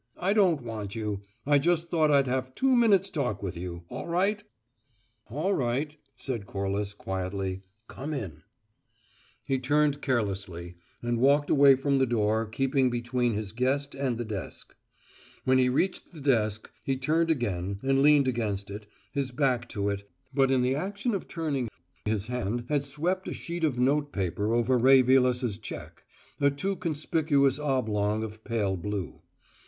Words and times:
"I 0.17 0.33
don't 0.33 0.63
want 0.63 0.95
you. 0.95 1.21
I 1.45 1.59
just 1.59 1.91
thought 1.91 2.09
I'd 2.09 2.25
have 2.25 2.55
two 2.55 2.75
minutes' 2.75 3.11
talk 3.11 3.43
with 3.43 3.55
you. 3.55 3.83
All 3.89 4.07
right?" 4.07 4.43
"All 5.27 5.53
right," 5.53 5.95
said 6.15 6.47
Corliss 6.47 6.95
quietly. 6.95 7.61
"Come 7.87 8.11
in." 8.11 8.41
He 9.43 9.59
turned 9.59 10.01
carelessly, 10.01 10.73
and 11.03 11.19
walked 11.19 11.51
away 11.51 11.75
from 11.75 11.99
the 11.99 12.07
door 12.07 12.47
keeping 12.47 12.89
between 12.89 13.35
his 13.35 13.51
guest 13.51 13.93
and 13.93 14.17
the 14.17 14.25
desk. 14.25 14.75
When 15.43 15.59
he 15.59 15.69
reached 15.69 16.11
the 16.11 16.19
desk, 16.21 16.71
he 16.83 16.97
turned 16.97 17.29
again 17.29 17.77
and 17.83 18.01
leaned 18.01 18.27
against 18.27 18.71
it, 18.71 18.87
his 19.11 19.29
back 19.29 19.69
to 19.69 19.89
it, 19.91 20.09
but 20.33 20.49
in 20.49 20.63
the 20.63 20.73
action 20.73 21.13
of 21.13 21.27
turning 21.27 21.69
his 22.05 22.25
hand 22.25 22.65
had 22.69 22.83
swept 22.83 23.27
a 23.27 23.33
sheet 23.35 23.63
of 23.63 23.77
note 23.77 24.11
paper 24.11 24.51
over 24.55 24.79
Ray 24.79 25.03
Vilas's 25.03 25.59
cheque 25.59 26.03
a 26.39 26.49
too 26.49 26.75
conspicuous 26.75 27.59
oblong 27.59 28.23
of 28.23 28.43
pale 28.43 28.75
blue. 28.75 29.21